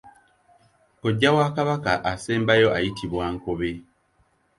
Kojja 0.99 1.29
w’aKabaka 1.35 1.91
asembayo 2.11 2.67
ayitibwa 2.77 3.25
Nkobe. 3.35 3.69